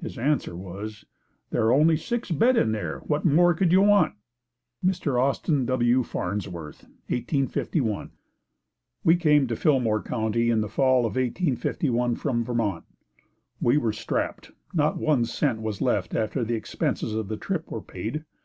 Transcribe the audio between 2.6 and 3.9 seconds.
there, what more could you